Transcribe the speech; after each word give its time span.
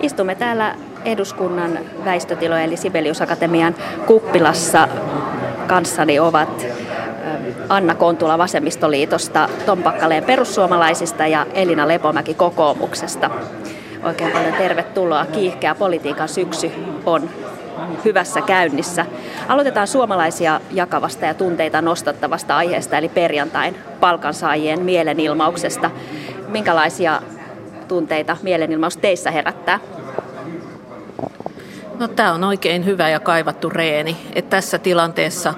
Istumme 0.00 0.34
täällä 0.34 0.74
eduskunnan 1.04 1.78
väistötilojen 2.04 2.64
eli 2.64 2.76
Sibelius 2.76 3.22
Akatemian 3.22 3.74
kuppilassa. 4.06 4.88
Kanssani 5.66 6.18
ovat 6.18 6.66
Anna 7.68 7.94
Kontula 7.94 8.38
Vasemmistoliitosta, 8.38 9.48
Tom 9.66 9.82
Pakkaleen 9.82 10.24
perussuomalaisista 10.24 11.26
ja 11.26 11.46
Elina 11.54 11.88
Lepomäki 11.88 12.34
kokoomuksesta. 12.34 13.30
Oikein 14.02 14.32
paljon 14.32 14.54
tervetuloa. 14.54 15.26
Kiihkeä 15.26 15.74
politiikan 15.74 16.28
syksy 16.28 16.72
on 17.06 17.30
hyvässä 18.04 18.40
käynnissä. 18.40 19.06
Aloitetaan 19.48 19.86
suomalaisia 19.86 20.60
jakavasta 20.70 21.26
ja 21.26 21.34
tunteita 21.34 21.82
nostattavasta 21.82 22.56
aiheesta, 22.56 22.98
eli 22.98 23.08
perjantain 23.08 23.76
palkansaajien 24.00 24.80
mielenilmauksesta. 24.82 25.90
Minkälaisia 26.48 27.22
tunteita 27.84 28.36
mielenilmaus 28.42 28.96
teissä 28.96 29.30
herättää? 29.30 29.80
No, 31.98 32.08
tämä 32.08 32.32
on 32.32 32.44
oikein 32.44 32.84
hyvä 32.84 33.08
ja 33.08 33.20
kaivattu 33.20 33.70
reeni. 33.70 34.16
Että 34.34 34.50
tässä 34.50 34.78
tilanteessa 34.78 35.54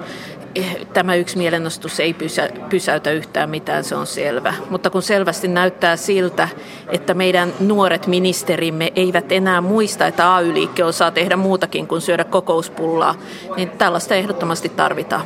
tämä 0.93 1.15
yksi 1.15 1.37
mielennostus 1.37 1.99
ei 1.99 2.13
pysä, 2.13 2.49
pysäytä 2.69 3.11
yhtään 3.11 3.49
mitään, 3.49 3.83
se 3.83 3.95
on 3.95 4.07
selvä. 4.07 4.53
Mutta 4.69 4.89
kun 4.89 5.01
selvästi 5.01 5.47
näyttää 5.47 5.95
siltä, 5.95 6.47
että 6.89 7.13
meidän 7.13 7.53
nuoret 7.59 8.07
ministerimme 8.07 8.91
eivät 8.95 9.31
enää 9.31 9.61
muista, 9.61 10.07
että 10.07 10.35
AY-liike 10.35 10.83
osaa 10.83 11.11
tehdä 11.11 11.35
muutakin 11.35 11.87
kuin 11.87 12.01
syödä 12.01 12.23
kokouspullaa, 12.23 13.15
niin 13.55 13.69
tällaista 13.69 14.15
ehdottomasti 14.15 14.69
tarvitaan. 14.69 15.23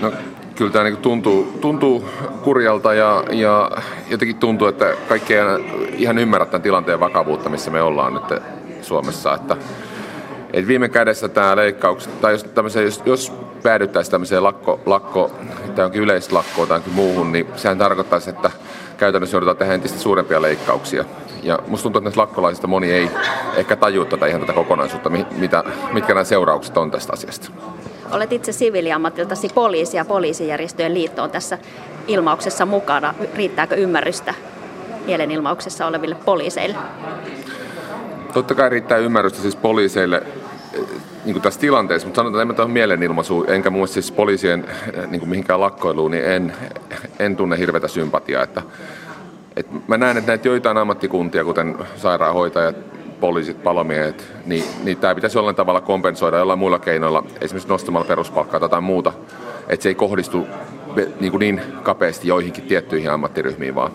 No, 0.00 0.12
kyllä 0.58 0.72
tämä 0.72 0.84
niin 0.84 0.96
tuntuu, 0.96 1.58
tuntuu 1.60 2.04
kurjalta 2.42 2.94
ja, 2.94 3.24
ja 3.30 3.70
jotenkin 4.10 4.36
tuntuu, 4.36 4.68
että 4.68 4.94
kaikki 5.08 5.34
ei 5.34 5.42
ihan 5.92 6.18
ymmärrä 6.18 6.46
tämän 6.46 6.62
tilanteen 6.62 7.00
vakavuutta, 7.00 7.48
missä 7.48 7.70
me 7.70 7.82
ollaan 7.82 8.14
nyt 8.14 8.42
Suomessa. 8.82 9.34
Että 9.34 9.56
et 10.52 10.66
viime 10.66 10.88
kädessä 10.88 11.28
tämä 11.28 11.56
leikkaus, 11.56 12.06
tai 12.06 12.32
jos, 12.32 12.46
jos, 12.84 13.02
jos 13.06 13.32
päädyttäisiin 13.62 14.10
tämmöiseen 14.10 14.42
lakko, 14.42 14.80
lakko 14.86 15.30
tai 15.74 15.90
yleislakkoon 15.94 16.68
tai 16.68 16.80
muuhun, 16.92 17.32
niin 17.32 17.46
sehän 17.56 17.78
tarkoittaisi, 17.78 18.30
että 18.30 18.50
käytännössä 18.98 19.36
joudutaan 19.36 19.56
tehdä 19.56 19.74
entistä 19.74 19.98
suurempia 19.98 20.42
leikkauksia. 20.42 21.04
Ja 21.42 21.58
musta 21.66 21.82
tuntuu, 21.82 21.98
että 21.98 22.06
näistä 22.08 22.20
lakkolaisista 22.20 22.66
moni 22.66 22.92
ei 22.92 23.10
ehkä 23.56 23.76
tajua 23.76 24.04
tätä 24.04 24.26
ihan 24.26 24.40
tätä 24.40 24.52
kokonaisuutta, 24.52 25.10
mitä, 25.30 25.64
mitkä 25.92 26.14
nämä 26.14 26.24
seuraukset 26.24 26.76
on 26.76 26.90
tästä 26.90 27.12
asiasta. 27.12 27.50
Olet 28.10 28.32
itse 28.32 28.52
siviiliammatiltasi 28.52 29.48
poliisi 29.54 29.96
ja 29.96 30.04
poliisijärjestöjen 30.04 30.94
liitto 30.94 31.22
on 31.22 31.30
tässä 31.30 31.58
ilmauksessa 32.08 32.66
mukana. 32.66 33.14
Riittääkö 33.34 33.74
ymmärrystä 33.74 34.34
mielenilmauksessa 35.06 35.86
oleville 35.86 36.16
poliiseille? 36.24 36.76
Totta 38.32 38.54
kai 38.54 38.68
riittää 38.68 38.98
ymmärrystä 38.98 39.42
siis 39.42 39.56
poliiseille 39.56 40.22
niin 41.24 41.34
kuin 41.34 41.42
tässä 41.42 41.60
tilanteessa, 41.60 42.08
mutta 42.08 42.18
sanotaan, 42.18 42.42
että 42.42 42.52
en 42.52 42.56
tuohon 42.56 42.72
mielenilmaisuun, 42.72 43.50
enkä 43.50 43.70
muista 43.70 43.94
siis 43.94 44.12
poliisien 44.12 44.64
eh, 44.94 45.06
niin 45.06 45.20
kuin 45.20 45.30
mihinkään 45.30 45.60
lakkoiluun, 45.60 46.10
niin 46.10 46.24
en, 46.24 46.52
en 47.18 47.36
tunne 47.36 47.58
hirveätä 47.58 47.88
sympatiaa. 47.88 48.42
Että, 48.42 48.62
että 49.56 49.72
mä 49.88 49.98
näen, 49.98 50.16
että 50.16 50.30
näitä 50.30 50.48
joitain 50.48 50.76
ammattikuntia, 50.76 51.44
kuten 51.44 51.76
sairaanhoitajat, 51.96 52.76
poliisit, 53.20 53.62
palomiehet, 53.62 54.32
niin, 54.46 54.64
niin 54.84 54.96
tämä 54.96 55.14
pitäisi 55.14 55.38
jollain 55.38 55.56
tavalla 55.56 55.80
kompensoida 55.80 56.38
jollain 56.38 56.58
muilla 56.58 56.78
keinoilla, 56.78 57.24
esimerkiksi 57.40 57.68
nostamalla 57.68 58.06
peruspalkkaa 58.06 58.68
tai 58.68 58.80
muuta, 58.80 59.12
että 59.68 59.82
se 59.82 59.88
ei 59.88 59.94
kohdistu 59.94 60.46
niin, 61.20 61.30
kuin 61.30 61.40
niin 61.40 61.62
kapeasti 61.82 62.28
joihinkin 62.28 62.64
tiettyihin 62.64 63.10
ammattiryhmiin, 63.10 63.74
vaan 63.74 63.92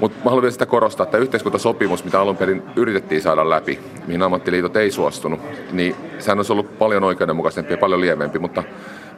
mutta 0.00 0.18
mä 0.18 0.24
haluan 0.24 0.42
vielä 0.42 0.52
sitä 0.52 0.66
korostaa, 0.66 1.04
että 1.04 1.18
yhteiskuntasopimus, 1.18 2.04
mitä 2.04 2.20
alun 2.20 2.36
perin 2.36 2.62
yritettiin 2.76 3.22
saada 3.22 3.50
läpi, 3.50 3.80
mihin 4.06 4.22
ammattiliitot 4.22 4.76
ei 4.76 4.90
suostunut, 4.90 5.40
niin 5.72 5.96
sehän 6.18 6.38
olisi 6.38 6.52
ollut 6.52 6.78
paljon 6.78 7.04
oikeudenmukaisempi 7.04 7.72
ja 7.72 7.78
paljon 7.78 8.00
lievempi, 8.00 8.38
mutta, 8.38 8.62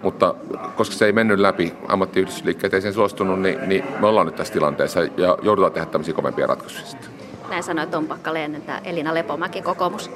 mutta 0.03 0.35
koska 0.77 0.95
se 0.95 1.07
ei 1.07 1.13
mennyt 1.13 1.39
läpi, 1.39 1.75
ammattiyhdistysliikkeet 1.89 2.75
ei 2.75 2.81
sen 2.81 2.93
suostunut, 2.93 3.41
niin, 3.41 3.59
niin 3.69 3.85
me 4.01 4.07
ollaan 4.07 4.27
nyt 4.27 4.37
tässä 4.37 4.53
tilanteessa 4.53 5.01
ja 5.01 5.39
joudutaan 5.43 5.73
tehdä 5.73 5.87
tämmöisiä 5.87 6.15
kovempia 6.15 6.47
ratkaisuja 6.47 6.87
sitten. 6.87 7.11
Näin 7.51 7.63
sanoi 7.63 7.87
Tom 7.87 8.07
Pakkaleen, 8.07 8.55
että 8.55 8.81
Elina 8.85 9.15
Lepomäki 9.15 9.63
kokoomus. 9.63 10.11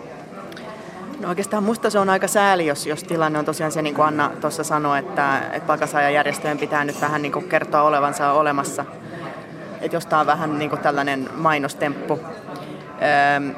No 1.20 1.28
oikeastaan 1.28 1.62
musta 1.62 1.90
se 1.90 1.98
on 1.98 2.10
aika 2.10 2.28
sääli, 2.28 2.66
jos, 2.66 2.86
jos 2.86 3.04
tilanne 3.04 3.38
on 3.38 3.44
tosiaan 3.44 3.72
se, 3.72 3.82
niin 3.82 3.94
kuin 3.94 4.06
Anna 4.06 4.30
tuossa 4.40 4.64
sanoi, 4.64 4.98
että, 4.98 5.38
että 5.38 5.66
palkansaajajärjestöjen 5.66 6.58
pitää 6.58 6.84
nyt 6.84 7.00
vähän 7.00 7.22
niin 7.22 7.32
kuin 7.32 7.48
kertoa 7.48 7.82
olevansa 7.82 8.32
olemassa– 8.32 8.84
että 9.80 9.96
jos 9.96 10.06
tämä 10.06 10.20
on 10.20 10.26
vähän 10.26 10.58
niin 10.58 10.70
kuin 10.70 10.82
tällainen 10.82 11.28
mainostemppu. 11.34 12.20
Öö, 13.02 13.54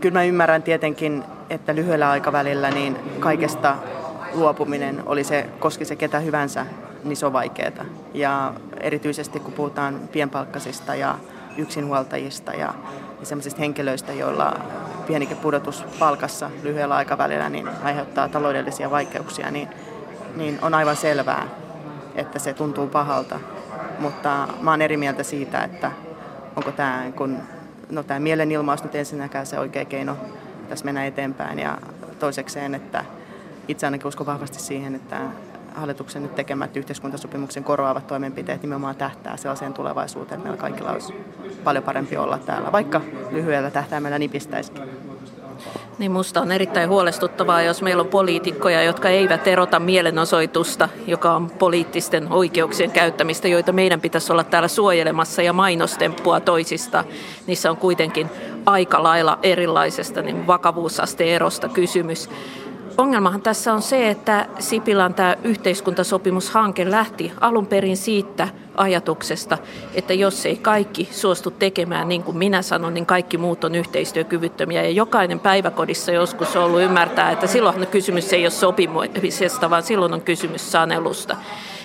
kyllä 0.00 0.18
mä 0.18 0.24
ymmärrän 0.24 0.62
tietenkin, 0.62 1.24
että 1.50 1.74
lyhyellä 1.74 2.10
aikavälillä 2.10 2.70
niin 2.70 2.96
kaikesta 3.20 3.76
luopuminen, 4.32 5.02
oli 5.06 5.24
se, 5.24 5.46
koski 5.58 5.84
se 5.84 5.96
ketä 5.96 6.20
hyvänsä, 6.20 6.66
niin 7.04 7.16
se 7.16 7.26
on 7.26 7.32
vaikeaa. 7.32 7.84
Ja 8.14 8.54
erityisesti 8.80 9.40
kun 9.40 9.52
puhutaan 9.52 10.00
pienpalkkasista 10.12 10.94
ja 10.94 11.18
yksinhuoltajista 11.56 12.52
ja, 12.52 12.74
ja 13.20 13.26
sellaisista 13.26 13.60
henkilöistä, 13.60 14.12
joilla 14.12 14.56
pienikin 15.06 15.36
pudotus 15.36 15.84
palkassa 15.98 16.50
lyhyellä 16.62 16.94
aikavälillä 16.94 17.48
niin 17.48 17.68
aiheuttaa 17.82 18.28
taloudellisia 18.28 18.90
vaikeuksia, 18.90 19.50
niin, 19.50 19.68
niin 20.36 20.58
on 20.62 20.74
aivan 20.74 20.96
selvää, 20.96 21.48
että 22.14 22.38
se 22.38 22.54
tuntuu 22.54 22.86
pahalta 22.86 23.40
mutta 23.98 24.48
mä 24.60 24.70
oon 24.70 24.82
eri 24.82 24.96
mieltä 24.96 25.22
siitä, 25.22 25.64
että 25.64 25.92
onko 26.56 26.72
tämä, 26.72 27.04
kun, 27.16 27.38
no 27.90 28.02
tämä 28.02 28.20
mielenilmaus 28.20 28.84
nyt 28.84 28.94
ensinnäkään 28.94 29.46
se 29.46 29.58
oikea 29.58 29.84
keino 29.84 30.16
tässä 30.68 30.84
mennä 30.84 31.06
eteenpäin 31.06 31.58
ja 31.58 31.78
toisekseen, 32.18 32.74
että 32.74 33.04
itse 33.68 33.86
ainakin 33.86 34.06
uskon 34.06 34.26
vahvasti 34.26 34.60
siihen, 34.60 34.94
että 34.94 35.20
hallituksen 35.74 36.22
nyt 36.22 36.34
tekemät 36.34 36.76
yhteiskuntasopimuksen 36.76 37.64
korvaavat 37.64 38.06
toimenpiteet 38.06 38.62
nimenomaan 38.62 38.96
tähtää 38.96 39.36
sellaiseen 39.36 39.74
tulevaisuuteen, 39.74 40.38
että 40.38 40.48
meillä 40.48 40.60
kaikilla 40.60 40.90
olisi 40.90 41.14
paljon 41.64 41.84
parempi 41.84 42.16
olla 42.16 42.38
täällä, 42.38 42.72
vaikka 42.72 43.00
lyhyellä 43.30 43.70
tähtäimellä 43.70 44.18
nipistäisikin. 44.18 44.82
Niin 45.98 46.12
musta 46.12 46.40
on 46.40 46.52
erittäin 46.52 46.88
huolestuttavaa, 46.88 47.62
jos 47.62 47.82
meillä 47.82 48.00
on 48.00 48.08
poliitikkoja, 48.08 48.82
jotka 48.82 49.08
eivät 49.08 49.46
erota 49.46 49.80
mielenosoitusta, 49.80 50.88
joka 51.06 51.34
on 51.34 51.50
poliittisten 51.50 52.32
oikeuksien 52.32 52.90
käyttämistä, 52.90 53.48
joita 53.48 53.72
meidän 53.72 54.00
pitäisi 54.00 54.32
olla 54.32 54.44
täällä 54.44 54.68
suojelemassa 54.68 55.42
ja 55.42 55.52
mainostemppua 55.52 56.40
toisista. 56.40 57.04
Niissä 57.46 57.70
on 57.70 57.76
kuitenkin 57.76 58.30
aika 58.66 59.02
lailla 59.02 59.38
erilaisesta 59.42 60.22
niin 60.22 60.46
vakavuusasteen 60.46 61.30
erosta 61.30 61.68
kysymys. 61.68 62.30
Ongelmahan 62.98 63.42
tässä 63.42 63.74
on 63.74 63.82
se, 63.82 64.10
että 64.10 64.46
Sipilän 64.58 65.14
tämä 65.14 65.36
yhteiskuntasopimushanke 65.44 66.90
lähti 66.90 67.32
alun 67.40 67.66
perin 67.66 67.96
siitä 67.96 68.48
ajatuksesta, 68.74 69.58
että 69.94 70.14
jos 70.14 70.46
ei 70.46 70.56
kaikki 70.56 71.08
suostu 71.12 71.50
tekemään 71.50 72.08
niin 72.08 72.22
kuin 72.22 72.36
minä 72.36 72.62
sanon, 72.62 72.94
niin 72.94 73.06
kaikki 73.06 73.38
muut 73.38 73.64
on 73.64 73.74
yhteistyökyvyttömiä. 73.74 74.82
Ja 74.82 74.90
jokainen 74.90 75.40
päiväkodissa 75.40 76.12
joskus 76.12 76.56
on 76.56 76.64
ollut 76.64 76.80
ymmärtää, 76.80 77.30
että 77.30 77.46
silloin 77.46 77.86
kysymys 77.86 78.32
ei 78.32 78.44
ole 78.44 78.50
sopimisesta, 78.50 79.70
vaan 79.70 79.82
silloin 79.82 80.14
on 80.14 80.20
kysymys 80.20 80.72
sanelusta. 80.72 81.36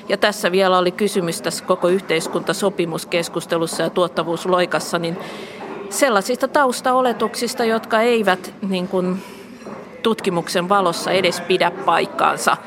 Ja 0.10 0.18
tässä 0.18 0.52
vielä 0.52 0.78
oli 0.78 0.92
kysymys 0.92 1.42
tässä 1.42 1.66
koko 1.66 1.88
yhteiskuntasopimuskeskustelussa 1.88 3.84
ja 3.84 3.90
tuottavuusloikassa, 3.90 5.00
niin 5.00 5.18
sellaisista 5.90 6.48
taustaoletuksista, 6.48 7.66
jotka 7.66 8.02
eivät 8.02 8.54
niin 8.70 8.88
kuin, 8.88 9.24
tutkimuksen 10.04 10.70
valossa 10.70 11.12
edes 11.12 11.42
pidä 11.42 11.72
paikkaansa. 11.72 12.58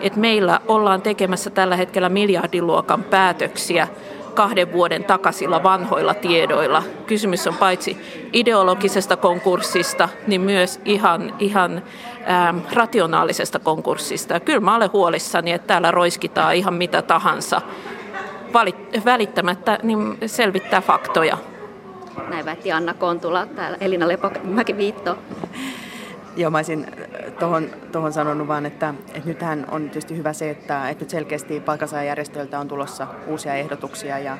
Et 0.00 0.16
meillä 0.16 0.60
ollaan 0.68 1.02
tekemässä 1.02 1.50
tällä 1.50 1.76
hetkellä 1.76 2.08
miljardiluokan 2.08 3.02
päätöksiä 3.02 3.88
kahden 4.34 4.72
vuoden 4.72 5.04
takaisilla 5.04 5.62
vanhoilla 5.62 6.14
tiedoilla. 6.14 6.82
Kysymys 7.06 7.46
on 7.46 7.54
paitsi 7.54 7.96
ideologisesta 8.32 9.16
konkurssista, 9.16 10.08
niin 10.26 10.40
myös 10.40 10.80
ihan, 10.84 11.34
ihan 11.38 11.82
ähm, 12.30 12.58
rationaalisesta 12.72 13.58
konkurssista. 13.58 14.34
Ja 14.34 14.40
kyllä 14.40 14.60
mä 14.60 14.76
olen 14.76 14.92
huolissani, 14.92 15.52
että 15.52 15.66
täällä 15.66 15.90
roiskitaan 15.90 16.54
ihan 16.54 16.74
mitä 16.74 17.02
tahansa 17.02 17.60
valit, 18.54 19.04
välittämättä 19.04 19.78
niin 19.82 20.18
selvittää 20.26 20.80
faktoja. 20.80 21.38
Näin 22.28 22.44
väitti 22.44 22.72
Anna 22.72 22.94
Kontula, 22.94 23.46
täällä 23.46 23.78
Elina 23.80 24.08
Lepomäki 24.08 24.76
Viitto. 24.76 25.18
Joo, 26.40 26.50
mä 26.50 26.58
olisin 26.58 26.86
tuohon, 27.38 27.70
tuohon 27.92 28.12
sanonut 28.12 28.48
vaan, 28.48 28.66
että, 28.66 28.94
että 29.14 29.28
nythän 29.28 29.66
on 29.70 29.82
tietysti 29.82 30.16
hyvä 30.16 30.32
se, 30.32 30.50
että, 30.50 30.88
että 30.88 31.04
nyt 31.04 31.10
selkeästi 31.10 31.60
palkansaajajärjestöiltä 31.60 32.58
on 32.58 32.68
tulossa 32.68 33.06
uusia 33.26 33.54
ehdotuksia 33.54 34.18
ja 34.18 34.38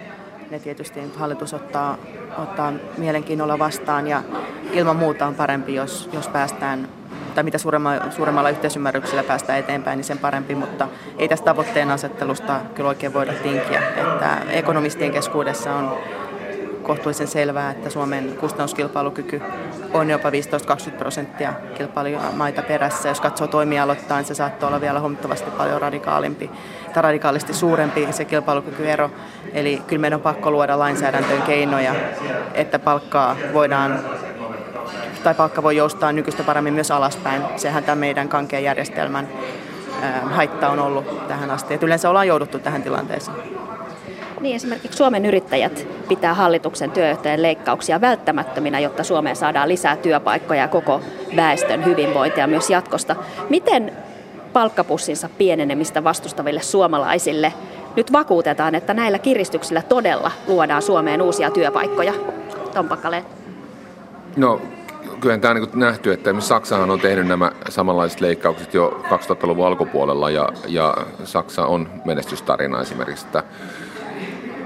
ne 0.50 0.58
tietysti 0.58 1.00
hallitus 1.17 1.55
ottaa, 1.55 1.99
ottaa 2.38 2.73
mielenkiinnolla 2.99 3.58
vastaan 3.58 4.06
ja 4.06 4.23
ilman 4.73 4.97
muuta 4.97 5.26
on 5.26 5.35
parempi, 5.35 5.75
jos, 5.75 6.11
jos 6.12 6.29
päästään 6.29 6.88
tai 7.35 7.44
mitä 7.44 7.58
suuremmalla, 7.58 8.11
suuremmalla 8.11 8.50
yhteisymmärryksellä 8.50 9.23
päästään 9.23 9.58
eteenpäin, 9.58 9.96
niin 9.96 10.05
sen 10.05 10.19
parempi, 10.19 10.55
mutta 10.55 10.88
ei 11.19 11.29
tästä 11.29 11.44
tavoitteen 11.44 11.91
asettelusta 11.91 12.61
kyllä 12.75 12.88
oikein 12.88 13.14
voida 13.14 13.32
tinkiä. 13.32 13.82
Että 13.96 14.37
ekonomistien 14.50 15.12
keskuudessa 15.12 15.75
on 15.75 15.99
kohtuullisen 16.82 17.29
selvää, 17.29 17.70
että 17.70 17.91
Suomen 17.91 18.37
kustannuskilpailukyky 18.41 19.43
on 19.93 20.11
jopa 20.11 20.31
15-20 20.31 20.33
prosenttia 20.99 21.53
kilpailijamaita 21.75 22.63
perässä. 22.63 23.09
Jos 23.09 23.21
katsoo 23.21 23.47
toimialoittain, 23.47 24.25
se 24.25 24.35
saattaa 24.35 24.67
olla 24.67 24.81
vielä 24.81 25.01
huomattavasti 25.01 25.51
paljon 25.51 25.81
radikaalimpi 25.81 26.51
tai 26.95 27.03
radikaalisti 27.03 27.55
suurempi 27.55 28.09
se 28.11 28.25
kilpailukykyero. 28.25 29.11
Eli 29.53 29.83
kyllä 29.87 30.01
meidän 30.01 30.17
on 30.17 30.23
pakko 30.23 30.51
luoda 30.51 30.79
lainsäädäntöön 30.79 31.43
keinoja, 31.43 31.95
että 32.55 32.79
palkkaa 32.79 33.37
voidaan 33.53 34.01
tai 35.25 35.35
palkka 35.35 35.63
voi 35.63 35.77
joustaa 35.77 36.13
nykyistä 36.13 36.43
paremmin 36.43 36.75
myös 36.75 36.91
alaspäin. 36.91 37.43
Sehän 37.57 37.85
tämä 37.85 37.97
meidän 37.97 38.29
kankeen 38.29 38.65
järjestelmän 38.65 39.29
haitta 40.25 40.69
on 40.69 40.79
ollut 40.79 41.29
tähän 41.29 41.51
asti. 41.51 41.75
Et 41.75 41.83
yleensä 41.83 42.11
ollaan 42.11 42.27
jouduttu 42.27 42.59
tähän 42.59 42.83
tilanteeseen. 42.83 43.37
Niin, 44.41 44.57
esimerkiksi 44.57 44.97
Suomen 44.97 45.27
yrittäjät 45.27 45.87
pitää 46.09 46.35
hallituksen 46.35 46.91
työjohtajan 46.91 47.43
leikkauksia 47.43 48.01
välttämättöminä, 48.01 48.81
jotta 48.81 49.05
Suomeen 49.05 49.37
saadaan 49.37 49.69
lisää 49.69 49.97
työpaikkoja 49.97 50.61
ja 50.61 50.69
koko 50.69 51.01
väestön 51.37 51.85
hyvinvointia 51.85 52.47
myös 52.47 52.71
jatkosta. 52.71 53.17
Miten 53.49 53.93
palkkapussinsa 54.53 55.29
pienenemistä 55.39 56.05
vastustaville 56.05 56.63
suomalaisille 56.63 57.53
nyt 57.97 58.13
vakuutetaan, 58.13 58.75
että 58.75 58.95
näillä 58.95 59.19
kiristyksillä 59.19 59.83
todella 59.83 60.31
luodaan 60.47 60.83
Suomeen 60.83 61.23
uusia 61.23 61.51
työpaikkoja? 61.51 62.13
Tom 62.75 62.89
Pakkaleen. 62.89 63.25
No 64.37 64.61
kyllä 65.21 65.39
tämä 65.39 65.55
on 65.55 65.61
niin 65.61 65.79
nähty, 65.79 66.13
että 66.13 66.35
Saksahan 66.39 66.91
on 66.91 67.01
tehnyt 67.01 67.27
nämä 67.27 67.53
samanlaiset 67.69 68.21
leikkaukset 68.21 68.75
jo 68.75 69.01
2000-luvun 69.05 69.67
alkupuolella 69.67 70.31
ja, 70.31 70.49
ja 70.69 70.95
Saksa 71.25 71.67
on 71.67 71.89
menestystarina 72.05 72.81
esimerkiksi. 72.81 73.27
Että, 73.27 73.43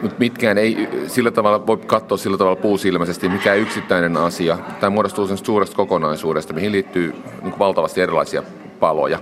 mutta 0.05 0.19
mitkään 0.19 0.59
ei 0.59 0.89
sillä 1.07 1.31
tavalla 1.31 1.67
voi 1.67 1.77
katsoa 1.77 2.19
sillä 2.19 2.39
tavalla 2.39 2.57
puusilmäisesti, 2.57 3.29
mikä 3.29 3.55
yksittäinen 3.55 4.17
asia. 4.17 4.59
Tämä 4.81 4.91
muodostuu 4.91 5.27
sen 5.27 5.39
suuresta 5.39 5.77
kokonaisuudesta, 5.77 6.53
mihin 6.53 6.73
liittyy 6.73 7.15
niin 7.43 7.59
valtavasti 7.59 8.01
erilaisia 8.01 8.43
paloja. 8.81 9.19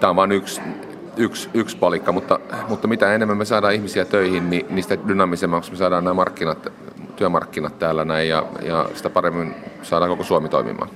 Tämä 0.00 0.10
on 0.10 0.16
vain 0.16 0.32
yksi, 0.32 0.60
yksi, 1.16 1.48
yksi 1.54 1.76
palikka, 1.76 2.12
mutta, 2.12 2.38
mutta 2.68 2.88
mitä 2.88 3.14
enemmän 3.14 3.36
me 3.36 3.44
saadaan 3.44 3.74
ihmisiä 3.74 4.04
töihin, 4.04 4.50
niin 4.50 4.66
niistä 4.70 4.98
dynaamisemmaksi 5.08 5.70
me 5.70 5.76
saadaan 5.76 6.04
nämä 6.04 6.14
markkinat 6.14 6.72
työmarkkinat 7.16 7.78
täällä 7.78 8.04
näin 8.04 8.28
ja, 8.28 8.44
ja 8.62 8.88
sitä 8.94 9.10
paremmin 9.10 9.54
saadaan 9.82 10.10
koko 10.10 10.24
Suomi 10.24 10.48
toimimaan. 10.48 10.90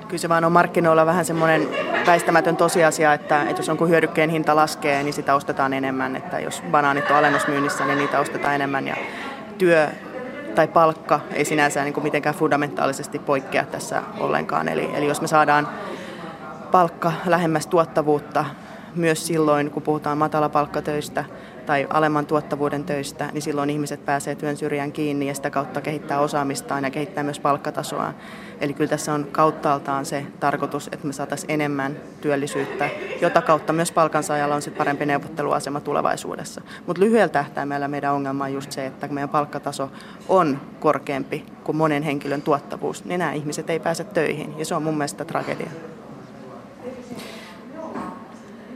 Kyllä 0.00 0.20
se 0.20 0.28
vaan 0.28 0.44
on 0.44 0.52
markkinoilla 0.52 1.06
vähän 1.06 1.24
semmoinen 1.24 1.68
väistämätön 2.06 2.56
tosiasia, 2.56 3.12
että, 3.12 3.42
että 3.42 3.60
jos 3.60 3.68
jonkun 3.68 3.88
hyödykkeen 3.88 4.30
hinta 4.30 4.56
laskee, 4.56 5.02
niin 5.02 5.12
sitä 5.12 5.34
ostetaan 5.34 5.72
enemmän. 5.72 6.16
Että 6.16 6.40
jos 6.40 6.62
banaanit 6.70 7.10
on 7.10 7.16
alennusmyynnissä, 7.16 7.84
niin 7.84 7.98
niitä 7.98 8.20
ostetaan 8.20 8.54
enemmän. 8.54 8.86
Ja 8.86 8.96
työ 9.58 9.88
tai 10.54 10.68
palkka 10.68 11.20
ei 11.32 11.44
sinänsä 11.44 11.84
niin 11.84 11.94
kuin 11.94 12.04
mitenkään 12.04 12.34
fundamentaalisesti 12.34 13.18
poikkea 13.18 13.64
tässä 13.64 14.02
ollenkaan. 14.20 14.68
Eli, 14.68 14.90
eli 14.94 15.06
jos 15.06 15.20
me 15.20 15.26
saadaan 15.26 15.68
palkka 16.70 17.12
lähemmäs 17.26 17.66
tuottavuutta 17.66 18.44
myös 18.96 19.26
silloin, 19.26 19.70
kun 19.70 19.82
puhutaan 19.82 20.18
matalapalkkatöistä, 20.18 21.24
tai 21.66 21.86
alemman 21.90 22.26
tuottavuuden 22.26 22.84
töistä, 22.84 23.30
niin 23.32 23.42
silloin 23.42 23.70
ihmiset 23.70 24.04
pääsee 24.04 24.34
työn 24.34 24.56
syrjään 24.56 24.92
kiinni 24.92 25.26
ja 25.28 25.34
sitä 25.34 25.50
kautta 25.50 25.80
kehittää 25.80 26.20
osaamistaan 26.20 26.84
ja 26.84 26.90
kehittää 26.90 27.24
myös 27.24 27.40
palkkatasoa. 27.40 28.14
Eli 28.60 28.72
kyllä 28.72 28.90
tässä 28.90 29.14
on 29.14 29.26
kauttaaltaan 29.32 30.04
se 30.04 30.26
tarkoitus, 30.40 30.88
että 30.92 31.06
me 31.06 31.12
saataisiin 31.12 31.50
enemmän 31.50 31.96
työllisyyttä, 32.20 32.88
jota 33.20 33.42
kautta 33.42 33.72
myös 33.72 33.92
palkansaajalla 33.92 34.54
on 34.54 34.62
sitten 34.62 34.78
parempi 34.78 35.06
neuvotteluasema 35.06 35.80
tulevaisuudessa. 35.80 36.60
Mutta 36.86 37.02
lyhyellä 37.02 37.28
tähtäimellä 37.28 37.88
meidän 37.88 38.14
ongelma 38.14 38.44
on 38.44 38.52
just 38.52 38.72
se, 38.72 38.86
että 38.86 39.08
meidän 39.08 39.28
palkkataso 39.28 39.90
on 40.28 40.60
korkeampi 40.80 41.46
kuin 41.64 41.76
monen 41.76 42.02
henkilön 42.02 42.42
tuottavuus, 42.42 43.04
niin 43.04 43.18
nämä 43.18 43.32
ihmiset 43.32 43.70
ei 43.70 43.80
pääse 43.80 44.04
töihin 44.04 44.58
ja 44.58 44.64
se 44.64 44.74
on 44.74 44.82
mun 44.82 44.94
mielestä 44.94 45.24
tragedia. 45.24 45.93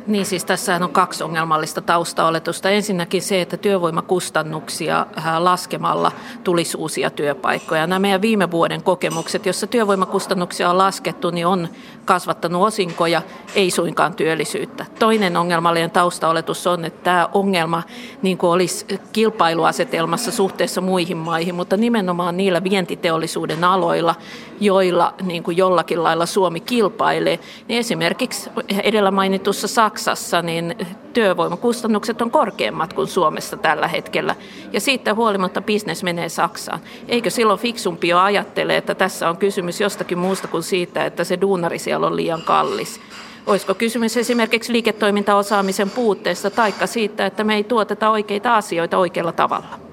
Niin 0.09 0.27
siis 0.27 0.45
tässä 0.45 0.77
on 0.83 0.91
kaksi 0.93 1.25
ongelmallista 1.25 1.81
taustaoletusta. 1.81 2.71
Ensinnäkin 2.71 3.23
se, 3.23 3.41
että 3.41 3.57
työvoimakustannuksia 3.57 5.07
äh, 5.19 5.39
laskemalla 5.39 6.13
tulisi 6.45 6.77
uusia 6.77 7.11
työpaikkoja. 7.11 7.87
Nämä 7.87 7.99
meidän 7.99 8.23
viime 8.23 8.51
vuoden 8.51 8.83
kokemukset, 8.83 9.47
jossa 9.47 9.67
työvoimakustannuksia 9.67 10.71
on 10.71 10.79
laskettu, 10.79 11.31
niin 11.31 11.47
on 11.47 11.69
kasvattanut 12.05 12.67
osinkoja, 12.67 13.23
ei 13.55 13.71
suinkaan 13.71 14.15
työllisyyttä. 14.15 14.87
Toinen 14.99 15.37
ongelmallinen 15.37 15.91
taustaoletus 15.91 16.67
on, 16.67 16.85
että 16.85 17.05
tämä 17.05 17.29
ongelma 17.33 17.83
niin 18.23 18.39
kuin 18.39 18.51
olisi 18.51 18.87
kilpailuasetelmassa 19.13 20.33
suhteessa 20.33 20.81
muihin 20.81 21.17
maihin, 21.17 21.55
mutta 21.55 21.77
nimenomaan 21.77 22.37
niillä 22.37 22.65
vientiteollisuuden 22.65 23.65
aloilla, 23.65 24.15
joilla 24.61 25.15
niin 25.23 25.43
kuin 25.43 25.57
jollakin 25.57 26.03
lailla 26.03 26.27
Suomi 26.27 26.61
kilpailee, 26.61 27.39
niin 27.69 27.79
esimerkiksi 27.79 28.51
edellä 28.83 29.11
mainitussa 29.11 29.69
Saksassa 29.69 30.43
niin 30.43 30.75
työvoimakustannukset 31.13 32.23
on 32.23 32.31
korkeammat 32.31 32.93
kuin 32.93 33.09
Suomessa 33.09 33.57
tällä 33.57 33.89
hetkellä. 33.89 34.35
Ja 34.73 34.81
siitä 34.81 35.15
huolimatta 35.15 35.61
bisnes 35.61 36.03
menee 36.03 36.29
Saksaan. 36.29 36.81
Eikö 37.09 37.31
silloin 37.31 37.59
fiksumpi 37.59 38.09
jo 38.09 38.19
ajattele, 38.19 38.77
että 38.77 38.95
tässä 38.95 39.29
on 39.29 39.37
kysymys 39.37 39.81
jostakin 39.81 40.19
muusta 40.19 40.49
kuin 40.49 40.63
siitä, 40.63 41.07
että 41.07 41.25
se 41.25 41.41
duunari 41.41 41.79
siellä 41.79 42.07
on 42.07 42.17
liian 42.17 42.43
kallis? 42.43 43.01
Olisiko 43.47 43.75
kysymys 43.75 44.17
esimerkiksi 44.17 44.73
liiketoimintaosaamisen 44.73 45.91
puutteesta, 45.91 46.51
taikka 46.51 46.87
siitä, 46.87 47.27
että 47.27 47.45
me 47.45 47.55
ei 47.55 47.65
tuoteta 47.65 48.11
oikeita 48.11 48.57
asioita 48.57 48.99
oikealla 48.99 49.33
tavalla? 49.33 49.88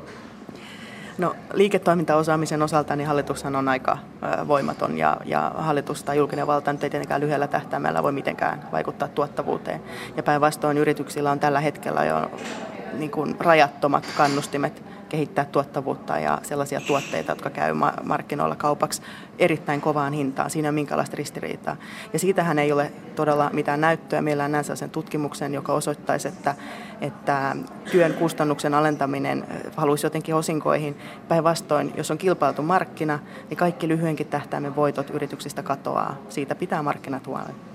No 1.18 1.36
liiketoimintaosaamisen 1.54 2.62
osalta 2.62 2.96
niin 2.96 3.08
hallitushan 3.08 3.56
on 3.56 3.68
aika 3.68 3.98
voimaton 4.48 4.98
ja, 4.98 5.18
ja 5.26 5.52
hallitus 5.58 6.04
tai 6.04 6.18
julkinen 6.18 6.48
valta 6.48 6.74
nyt 6.74 6.84
ei 6.84 6.90
tietenkään 6.90 7.22
lyhyellä 7.22 7.48
tähtäimellä 7.48 8.04
voi 8.04 8.12
mitenkään 8.12 8.68
vaikuttaa 8.72 9.08
tuottavuuteen. 9.08 9.82
Ja 10.18 10.24
päinvastoin 10.24 10.78
yrityksillä 10.78 11.32
on 11.32 11.40
tällä 11.40 11.60
hetkellä 11.60 12.06
jo 12.06 12.32
niin 12.94 13.12
kuin 13.12 13.36
rajattomat 13.40 14.04
kannustimet 14.18 14.84
kehittää 15.10 15.46
tuottavuutta 15.46 16.20
ja 16.20 16.40
sellaisia 16.44 16.82
tuotteita, 16.82 17.32
jotka 17.32 17.50
käy 17.50 17.74
markkinoilla 18.04 18.56
kaupaksi 18.56 19.02
erittäin 19.40 19.82
kovaan 19.82 20.14
hintaan. 20.14 20.50
Siinä 20.50 20.70
on 20.70 20.76
minkälaista 20.76 21.16
ristiriitaa. 21.16 21.76
Ja 22.14 22.20
siitähän 22.20 22.60
ei 22.60 22.72
ole 22.72 22.92
todella 23.16 23.50
mitään 23.54 23.82
näyttöä. 23.82 24.22
Meillä 24.22 24.46
on 24.46 24.52
näin 24.52 24.66
sen 24.78 24.90
tutkimuksen, 24.90 25.54
joka 25.54 25.74
osoittaisi, 25.74 26.28
että, 26.28 26.56
että 27.02 27.56
työn 27.92 28.14
kustannuksen 28.14 28.74
alentaminen 28.74 29.46
haluaisi 29.76 30.06
jotenkin 30.06 30.36
osinkoihin. 30.36 30.98
Päinvastoin, 31.28 31.94
jos 31.98 32.12
on 32.12 32.18
kilpailtu 32.18 32.62
markkina, 32.62 33.20
niin 33.50 33.58
kaikki 33.58 33.88
lyhyenkin 33.88 34.28
tähtäimen 34.28 34.76
voitot 34.76 35.10
yrityksistä 35.10 35.64
katoaa. 35.64 36.18
Siitä 36.30 36.56
pitää 36.56 36.84
markkinat 36.84 37.28
huolen. 37.28 37.75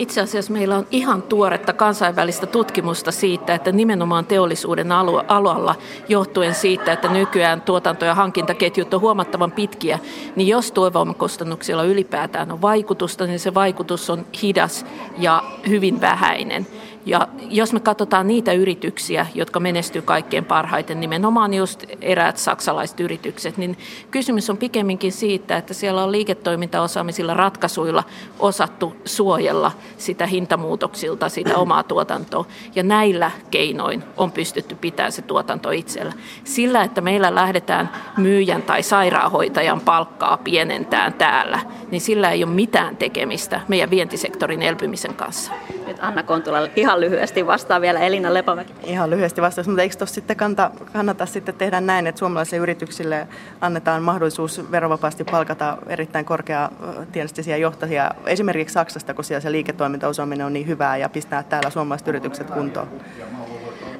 Itse 0.00 0.20
asiassa 0.20 0.52
meillä 0.52 0.76
on 0.76 0.86
ihan 0.90 1.22
tuoretta 1.22 1.72
kansainvälistä 1.72 2.46
tutkimusta 2.46 3.12
siitä, 3.12 3.54
että 3.54 3.72
nimenomaan 3.72 4.26
teollisuuden 4.26 4.92
alalla 5.28 5.74
johtuen 6.08 6.54
siitä, 6.54 6.92
että 6.92 7.08
nykyään 7.08 7.60
tuotanto- 7.60 8.04
ja 8.04 8.14
hankintaketjut 8.14 8.94
on 8.94 9.00
huomattavan 9.00 9.52
pitkiä, 9.52 9.98
niin 10.36 10.48
jos 10.48 10.72
työvoimakustannuksilla 10.72 11.84
ylipäätään 11.84 12.52
on 12.52 12.62
vaikutusta, 12.62 13.26
niin 13.26 13.40
se 13.40 13.54
vaikutus 13.54 14.10
on 14.10 14.26
hidas 14.42 14.86
ja 15.18 15.42
hyvin 15.68 16.00
vähäinen. 16.00 16.66
Ja 17.06 17.28
jos 17.48 17.72
me 17.72 17.80
katsotaan 17.80 18.26
niitä 18.26 18.52
yrityksiä, 18.52 19.26
jotka 19.34 19.60
menestyy 19.60 20.02
kaikkein 20.02 20.44
parhaiten, 20.44 21.00
nimenomaan 21.00 21.54
just 21.54 21.84
eräät 22.00 22.36
saksalaiset 22.36 23.00
yritykset, 23.00 23.56
niin 23.56 23.78
kysymys 24.10 24.50
on 24.50 24.56
pikemminkin 24.56 25.12
siitä, 25.12 25.56
että 25.56 25.74
siellä 25.74 26.04
on 26.04 26.12
liiketoimintaosaamisilla 26.12 27.34
ratkaisuilla 27.34 28.04
osattu 28.38 28.96
suojella 29.04 29.72
sitä 29.98 30.26
hintamuutoksilta, 30.26 31.28
sitä 31.28 31.56
omaa 31.56 31.82
tuotantoa. 31.82 32.44
Ja 32.74 32.82
näillä 32.82 33.30
keinoin 33.50 34.02
on 34.16 34.32
pystytty 34.32 34.74
pitämään 34.74 35.12
se 35.12 35.22
tuotanto 35.22 35.70
itsellä. 35.70 36.12
Sillä, 36.44 36.82
että 36.82 37.00
meillä 37.00 37.34
lähdetään 37.34 37.90
myyjän 38.16 38.62
tai 38.62 38.82
sairaanhoitajan 38.82 39.80
palkkaa 39.80 40.36
pienentään 40.36 41.12
täällä, 41.12 41.60
niin 41.90 42.00
sillä 42.00 42.30
ei 42.30 42.44
ole 42.44 42.52
mitään 42.52 42.96
tekemistä 42.96 43.60
meidän 43.68 43.90
vientisektorin 43.90 44.62
elpymisen 44.62 45.14
kanssa. 45.14 45.52
Nyt 45.86 45.96
Anna 46.00 46.22
Kontula 46.22 46.58
ihan 46.76 46.89
lyhyesti 46.96 47.46
vastaa 47.46 47.80
vielä 47.80 48.00
Elina 48.00 48.34
Lepomäki. 48.34 48.72
Ihan 48.84 49.10
lyhyesti 49.10 49.42
vastaus, 49.42 49.66
mutta 49.66 49.82
eikö 49.82 49.96
tuossa 49.96 50.14
sitten 50.14 50.36
kannata, 50.36 50.70
kannata 50.92 51.26
sitten 51.26 51.54
tehdä 51.54 51.80
näin, 51.80 52.06
että 52.06 52.18
suomalaisille 52.18 52.62
yrityksille 52.62 53.28
annetaan 53.60 54.02
mahdollisuus 54.02 54.70
verovapaasti 54.70 55.24
palkata 55.24 55.76
erittäin 55.86 56.24
korkea 56.24 56.70
tiedostisia 57.12 57.56
johtajia, 57.56 58.10
esimerkiksi 58.26 58.72
Saksasta, 58.72 59.14
kun 59.14 59.24
siellä 59.24 59.40
se 59.40 59.52
liiketoimintaosaaminen 59.52 60.46
on 60.46 60.52
niin 60.52 60.66
hyvää 60.66 60.96
ja 60.96 61.08
pistää 61.08 61.42
täällä 61.42 61.70
suomalaiset 61.70 62.08
yritykset 62.08 62.50
kuntoon. 62.50 62.88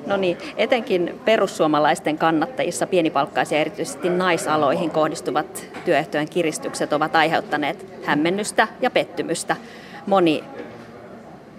No 0.06 0.16
niin, 0.16 0.38
etenkin 0.56 1.20
perussuomalaisten 1.24 2.18
kannattajissa 2.18 2.86
pienipalkkaisia 2.86 3.58
erityisesti 3.58 4.08
naisaloihin 4.08 4.90
kohdistuvat 4.90 5.64
työehtojen 5.84 6.28
kiristykset 6.28 6.92
ovat 6.92 7.16
aiheuttaneet 7.16 7.86
hämmennystä 8.04 8.68
ja 8.80 8.90
pettymystä. 8.90 9.56
Moni 10.06 10.44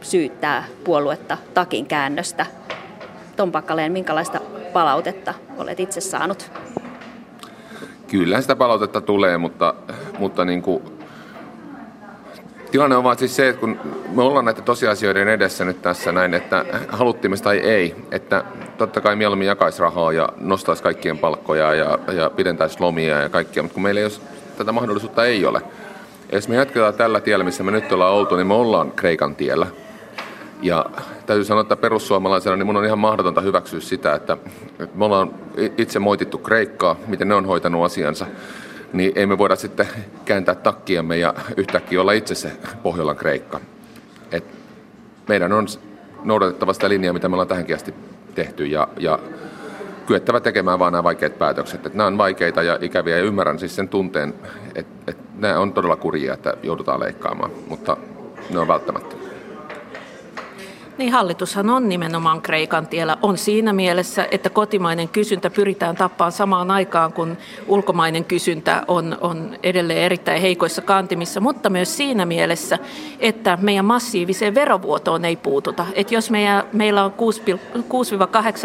syyttää 0.01 0.65
puoluetta 0.83 1.37
takin 1.53 1.85
käännöstä. 1.85 2.45
Tom 3.35 3.51
Pakkaleen, 3.51 3.91
minkälaista 3.91 4.39
palautetta 4.73 5.33
olet 5.57 5.79
itse 5.79 6.01
saanut? 6.01 6.51
Kyllä 8.07 8.41
sitä 8.41 8.55
palautetta 8.55 9.01
tulee, 9.01 9.37
mutta, 9.37 9.73
mutta 10.19 10.45
niin 10.45 10.61
kuin, 10.61 10.83
tilanne 12.71 12.95
on 12.95 13.03
vaan 13.03 13.17
siis 13.17 13.35
se, 13.35 13.49
että 13.49 13.59
kun 13.59 13.79
me 14.11 14.21
ollaan 14.21 14.45
näiden 14.45 14.63
tosiasioiden 14.63 15.27
edessä 15.27 15.65
nyt 15.65 15.81
tässä 15.81 16.11
näin, 16.11 16.33
että 16.33 16.65
haluttiin 16.87 17.41
tai 17.43 17.57
ei, 17.57 17.95
että 18.11 18.43
totta 18.77 19.01
kai 19.01 19.15
mieluummin 19.15 19.47
jakaisi 19.47 19.81
rahaa 19.81 20.11
ja 20.11 20.29
nostaisi 20.37 20.83
kaikkien 20.83 21.17
palkkoja 21.17 21.73
ja, 21.73 21.99
ja 22.13 22.29
pidentäisi 22.29 22.79
lomia 22.79 23.19
ja 23.21 23.29
kaikkia, 23.29 23.63
mutta 23.63 23.73
kun 23.73 23.83
meillä 23.83 23.99
ei 23.99 24.05
ole, 24.05 24.13
tätä 24.57 24.71
mahdollisuutta 24.71 25.25
ei 25.25 25.45
ole. 25.45 25.61
Ja 26.31 26.37
jos 26.37 26.47
me 26.47 26.55
jatketaan 26.55 26.93
tällä 26.93 27.19
tiellä, 27.19 27.43
missä 27.43 27.63
me 27.63 27.71
nyt 27.71 27.91
ollaan 27.91 28.13
oltu, 28.13 28.35
niin 28.35 28.47
me 28.47 28.53
ollaan 28.53 28.91
Kreikan 28.91 29.35
tiellä. 29.35 29.67
Ja 30.61 30.85
täytyy 31.25 31.45
sanoa, 31.45 31.61
että 31.61 31.75
perussuomalaisena 31.75 32.55
niin 32.55 32.65
mun 32.65 32.77
on 32.77 32.85
ihan 32.85 32.99
mahdotonta 32.99 33.41
hyväksyä 33.41 33.79
sitä, 33.79 34.15
että, 34.15 34.37
että 34.79 34.97
me 34.97 35.05
ollaan 35.05 35.33
itse 35.77 35.99
moitittu 35.99 36.37
Kreikkaa, 36.37 36.95
miten 37.07 37.27
ne 37.27 37.35
on 37.35 37.45
hoitanut 37.45 37.85
asiansa, 37.85 38.25
niin 38.93 39.11
ei 39.15 39.25
me 39.25 39.37
voida 39.37 39.55
sitten 39.55 39.87
kääntää 40.25 40.55
takkiamme 40.55 41.17
ja 41.17 41.33
yhtäkkiä 41.57 42.01
olla 42.01 42.11
itse 42.11 42.35
se 42.35 42.51
Pohjolan 42.83 43.15
Kreikka. 43.15 43.59
Et 44.31 44.43
meidän 45.27 45.53
on 45.53 45.67
noudatettava 46.23 46.73
sitä 46.73 46.89
linjaa, 46.89 47.13
mitä 47.13 47.29
me 47.29 47.33
ollaan 47.33 47.47
tähänkin 47.47 47.75
asti 47.75 47.93
tehty 48.35 48.65
ja, 48.65 48.87
ja 48.97 49.19
kyettävä 50.07 50.39
tekemään 50.39 50.79
vaan 50.79 50.93
nämä 50.93 51.03
vaikeat 51.03 51.37
päätökset. 51.37 51.85
Et 51.85 51.93
nämä 51.93 52.07
on 52.07 52.17
vaikeita 52.17 52.63
ja 52.63 52.77
ikäviä 52.81 53.17
ja 53.17 53.23
ymmärrän 53.23 53.59
siis 53.59 53.75
sen 53.75 53.89
tunteen, 53.89 54.33
että 54.75 55.11
et 55.11 55.17
nämä 55.37 55.59
on 55.59 55.73
todella 55.73 55.95
kurjia, 55.95 56.33
että 56.33 56.53
joudutaan 56.63 56.99
leikkaamaan, 56.99 57.51
mutta 57.67 57.97
ne 58.49 58.59
on 58.59 58.67
välttämättä. 58.67 59.30
Niin 61.01 61.11
hallitushan 61.11 61.69
on 61.69 61.89
nimenomaan 61.89 62.41
Kreikan 62.41 62.87
tiellä. 62.87 63.17
On 63.21 63.37
siinä 63.37 63.73
mielessä, 63.73 64.27
että 64.31 64.49
kotimainen 64.49 65.09
kysyntä 65.09 65.49
pyritään 65.49 65.95
tappaan 65.95 66.31
samaan 66.31 66.71
aikaan, 66.71 67.13
kun 67.13 67.37
ulkomainen 67.67 68.25
kysyntä 68.25 68.83
on, 68.87 69.17
on 69.21 69.57
edelleen 69.63 69.99
erittäin 69.99 70.41
heikoissa 70.41 70.81
kantimissa, 70.81 71.39
mutta 71.39 71.69
myös 71.69 71.97
siinä 71.97 72.25
mielessä, 72.25 72.79
että 73.19 73.57
meidän 73.61 73.85
massiiviseen 73.85 74.55
verovuotoon 74.55 75.25
ei 75.25 75.35
puututa. 75.35 75.85
Että 75.93 76.13
jos 76.13 76.31
meidän, 76.31 76.63
meillä 76.73 77.03
on 77.03 77.13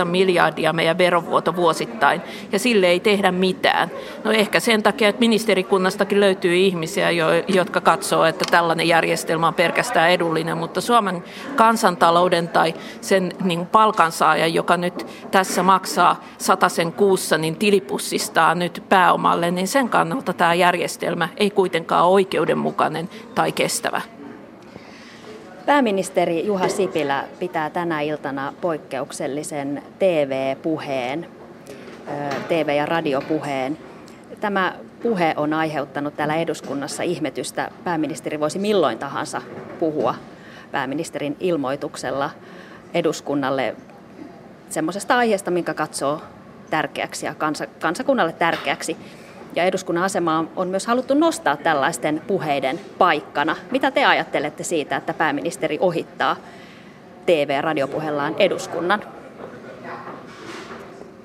6-8 0.03 0.05
miljardia 0.05 0.73
meidän 0.73 0.99
verovuoto 0.99 1.57
vuosittain 1.57 2.23
ja 2.53 2.59
sille 2.59 2.87
ei 2.87 3.01
tehdä 3.01 3.33
mitään. 3.33 3.91
No 4.25 4.33
ehkä 4.33 4.61
sen 4.61 4.83
takia, 4.83 5.09
että 5.09 5.21
ministerikunnastakin 5.21 6.21
löytyy 6.21 6.57
ihmisiä, 6.57 7.11
jotka 7.49 7.81
katsoo, 7.81 8.25
että 8.25 8.45
tällainen 8.51 8.89
järjestelmä 8.89 9.49
on 9.49 9.55
pelkästään 9.55 10.11
edullinen, 10.11 10.59
mutta 10.59 10.81
Suomen 10.81 11.25
kansantalous 11.57 12.26
talouden 12.27 12.49
tai 12.49 12.75
sen 13.01 13.33
niin 13.45 13.67
palkansaajan, 13.67 14.55
joka 14.55 14.77
nyt 14.77 15.07
tässä 15.31 15.63
maksaa 15.63 16.25
sen 16.69 16.93
kuussa, 16.93 17.39
niin 17.39 17.57
tilipussistaan 17.57 18.59
nyt 18.59 18.83
pääomalle, 18.89 19.51
niin 19.51 19.69
sen 19.69 19.89
kannalta 19.89 20.33
tämä 20.33 20.55
järjestelmä 20.55 21.29
ei 21.37 21.51
kuitenkaan 21.51 22.05
ole 22.05 22.13
oikeudenmukainen 22.13 23.09
tai 23.35 23.53
kestävä. 23.53 24.01
Pääministeri 25.67 26.47
Juha 26.47 26.69
Sipilä 26.69 27.25
pitää 27.39 27.71
tänä 27.71 28.01
iltana 28.01 28.53
poikkeuksellisen 28.61 29.83
TV-puheen, 29.99 31.27
TV- 32.49 32.77
ja 32.77 32.87
radiopuheen. 32.87 33.79
Tämä 34.41 34.75
puhe 35.03 35.35
on 35.37 35.53
aiheuttanut 35.53 36.17
täällä 36.17 36.37
eduskunnassa 36.37 37.03
ihmetystä. 37.03 37.71
Pääministeri 37.85 38.41
voisi 38.41 38.59
milloin 38.59 38.99
tahansa 38.99 39.43
puhua 39.79 40.15
pääministerin 40.73 41.37
ilmoituksella 41.41 42.31
eduskunnalle 42.95 43.77
semmoisesta 44.69 45.19
aiheesta, 45.19 45.51
minkä 45.51 45.75
katsoo 45.75 46.23
tärkeäksi 46.71 47.27
ja 47.27 47.35
kansa, 47.35 47.67
kansakunnalle 47.81 48.33
tärkeäksi. 48.33 48.97
Ja 49.57 49.65
eduskunnan 49.65 50.05
asema 50.05 50.45
on 50.57 50.69
myös 50.69 50.87
haluttu 50.87 51.15
nostaa 51.15 51.57
tällaisten 51.57 52.23
puheiden 52.27 52.81
paikkana. 52.99 53.57
Mitä 53.71 53.91
te 53.91 54.05
ajattelette 54.05 54.65
siitä, 54.65 54.97
että 54.97 55.15
pääministeri 55.15 55.79
ohittaa 55.81 56.37
TV-radiopuhellaan 57.27 58.35
eduskunnan? 58.39 59.03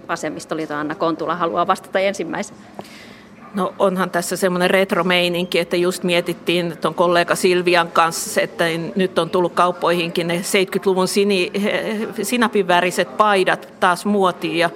Vasemmistoliiton 0.08 0.78
Anna 0.78 0.96
Kontula 0.96 1.36
haluaa 1.36 1.68
vastata 1.68 2.00
ensimmäisenä. 2.00 2.60
No 3.54 3.74
onhan 3.80 4.10
tässä 4.10 4.36
semmoinen 4.36 4.70
retromeininki, 4.70 5.60
että 5.60 5.76
just 5.76 6.04
mietittiin 6.04 6.78
tuon 6.82 6.94
kollega 6.94 7.36
Silvian 7.36 7.92
kanssa, 7.92 8.42
että 8.42 8.64
nyt 8.96 9.20
on 9.20 9.30
tullut 9.30 9.54
kauppoihinkin 9.54 10.28
ne 10.28 10.42
70-luvun 10.42 11.08
sini, 11.08 11.52
sinapin 12.22 12.68
väriset 12.68 13.18
paidat 13.18 13.74
taas 13.80 14.06
muotiin 14.06 14.58
ja 14.58 14.70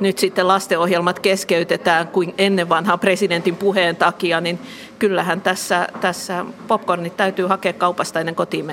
nyt 0.00 0.18
sitten 0.18 0.48
lastenohjelmat 0.48 1.18
keskeytetään 1.20 2.08
kuin 2.08 2.34
ennen 2.38 2.68
vanhan 2.68 2.98
presidentin 2.98 3.56
puheen 3.56 3.96
takia, 3.96 4.40
niin 4.40 4.58
kyllähän 4.98 5.40
tässä, 5.40 5.88
tässä 6.00 6.44
popcornit 6.68 7.16
täytyy 7.16 7.46
hakea 7.46 7.72
kaupasta 7.72 8.20
ennen 8.20 8.34
kotiin 8.34 8.66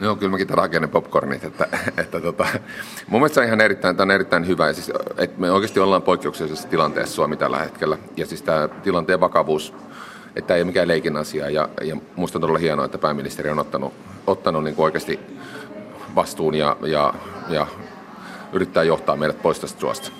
Joo, 0.00 0.16
kyllä 0.16 0.30
mäkin 0.30 0.50
rakennan 0.50 0.90
popcornit. 0.90 1.44
Että, 1.44 1.68
että 1.96 2.20
tota, 2.20 2.46
mun 3.06 3.20
mielestä 3.20 3.34
se 3.34 3.40
on 3.40 3.46
ihan 3.46 3.60
erittäin, 3.60 4.00
on 4.00 4.10
erittäin 4.10 4.46
hyvä. 4.46 4.72
Siis, 4.72 4.92
että 5.16 5.40
me 5.40 5.50
oikeasti 5.50 5.80
ollaan 5.80 6.02
poikkeuksellisessa 6.02 6.68
tilanteessa 6.68 7.14
Suomi 7.14 7.36
tällä 7.36 7.58
hetkellä. 7.58 7.98
Ja 8.16 8.26
siis 8.26 8.42
tämä 8.42 8.68
tilanteen 8.68 9.20
vakavuus, 9.20 9.74
että 10.36 10.54
ei 10.54 10.60
ole 10.60 10.66
mikään 10.66 10.88
leikin 10.88 11.16
asia. 11.16 11.50
Ja, 11.50 11.68
ja 11.82 11.96
musta 12.16 12.38
on 12.38 12.40
todella 12.40 12.58
hienoa, 12.58 12.84
että 12.84 12.98
pääministeri 12.98 13.50
on 13.50 13.58
ottanut, 13.58 13.94
ottanut 14.26 14.64
niin 14.64 14.74
kuin 14.74 14.84
oikeasti 14.84 15.20
vastuun 16.14 16.54
ja, 16.54 16.76
ja, 16.82 17.14
ja 17.48 17.66
yrittää 18.52 18.82
johtaa 18.82 19.16
meidät 19.16 19.42
pois 19.42 19.60
tästä 19.60 19.80
suosta. 19.80 20.10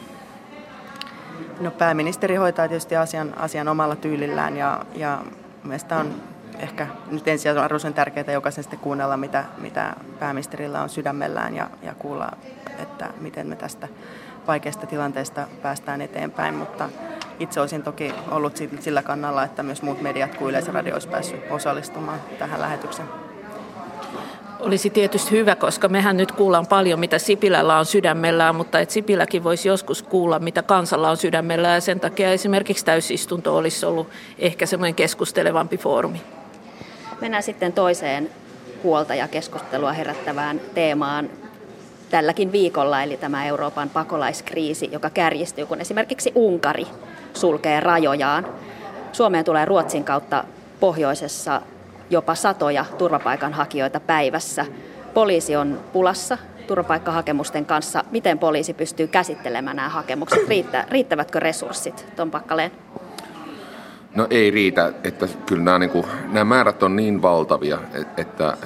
No 1.61 1.71
pääministeri 1.71 2.37
hoitaa 2.37 2.69
tietysti 2.69 2.97
asian, 2.97 3.39
asian 3.39 3.69
omalla 3.69 3.97
tyylillään 3.97 4.57
ja, 4.57 4.85
ja 4.95 5.25
mielestäni 5.65 6.01
on 6.01 6.15
ehkä 6.59 6.87
nyt 7.11 7.29
ensiarvoisen 7.29 7.95
tärkeää 7.95 8.33
jokaisen 8.33 8.65
sitten 8.65 8.79
kuunnella, 8.79 9.17
mitä, 9.17 9.45
mitä 9.59 9.97
pääministerillä 10.19 10.83
on 10.83 10.89
sydämellään 10.89 11.57
ja, 11.57 11.71
ja 11.83 11.95
kuulla, 11.95 12.31
että 12.79 13.09
miten 13.21 13.47
me 13.47 13.57
tästä 13.57 13.89
vaikeasta 14.47 14.87
tilanteesta 14.87 15.47
päästään 15.63 16.01
eteenpäin, 16.01 16.55
mutta 16.55 16.89
itse 17.41 17.61
olisin 17.61 17.83
toki 17.83 18.15
ollut 18.31 18.57
sillä 18.81 19.03
kannalla, 19.03 19.45
että 19.45 19.63
myös 19.63 19.83
muut 19.83 20.03
mediat 20.03 20.35
kuin 20.35 20.51
Yleisradio 20.51 20.95
olisi 20.95 21.09
päässyt 21.09 21.41
osallistumaan 21.51 22.21
tähän 22.39 22.61
lähetykseen. 22.61 23.09
Olisi 24.61 24.91
tietysti 24.91 25.31
hyvä, 25.31 25.57
koska 25.57 25.89
mehän 25.89 26.17
nyt 26.17 26.33
kuullaan 26.33 26.67
paljon, 26.67 27.01
mitä 27.01 27.19
Sipilällä 27.19 27.79
on 27.79 27.87
sydämellään, 27.87 28.57
mutta 28.57 28.81
että 28.81 28.93
Sipiläkin 28.93 29.45
voisi 29.45 29.69
joskus 29.69 30.03
kuulla, 30.03 30.39
mitä 30.39 30.63
kansalla 30.63 31.11
on 31.11 31.17
sydämellään. 31.17 31.75
Ja 31.75 31.81
sen 31.81 32.01
takia 32.01 32.31
esimerkiksi 32.33 32.85
täysistunto 32.85 33.57
olisi 33.57 33.87
ollut 33.87 34.09
ehkä 34.39 34.67
semmoinen 34.67 34.95
keskustelevampi 34.95 35.79
foorumi. 35.79 36.23
Mennään 37.25 37.43
sitten 37.43 37.73
toiseen 37.73 38.31
huolta 38.83 39.15
ja 39.15 39.29
keskustelua 39.29 39.93
herättävään 39.93 40.61
teemaan 40.75 41.31
tälläkin 42.11 42.53
viikolla, 42.53 43.03
eli 43.03 43.17
tämä 43.17 43.47
Euroopan 43.47 43.91
pakolaiskriisi, 43.91 44.89
joka 44.93 45.11
kärjistyy, 45.11 45.67
kun 45.67 45.81
esimerkiksi 45.81 46.33
Unkari 46.35 46.87
sulkee 47.35 47.81
rajojaan. 47.81 48.47
Suomeen 49.13 49.45
tulee 49.45 49.65
Ruotsin 49.65 50.05
kautta 50.05 50.45
pohjoisessa 50.81 51.63
jopa 52.11 52.35
satoja 52.35 52.85
turvapaikanhakijoita 52.99 54.01
päivässä. 54.01 54.67
Poliisi 55.15 55.57
on 55.57 55.81
pulassa 55.93 56.39
turvapaikkahakemusten 56.67 57.67
kanssa. 57.67 58.05
Miten 58.11 58.39
poliisi 58.39 58.75
pystyy 58.75 59.07
käsittelemään 59.07 59.77
nämä 59.77 59.89
hakemukset? 59.89 60.49
Riittä, 60.49 60.85
riittävätkö 60.91 61.41
resurssit, 61.41 62.07
Tom 62.17 62.31
Pakkaleen? 62.31 62.71
No 64.15 64.27
ei 64.31 64.51
riitä, 64.51 64.93
että 65.05 65.29
kyllä 65.47 65.63
nämä, 65.63 65.79
niin 65.79 65.91
kuin, 65.91 66.07
nämä 66.33 66.45
määrät 66.45 66.83
on 66.83 66.97
niin 66.97 67.23
valtavia, 67.23 67.79
että, 68.17 68.57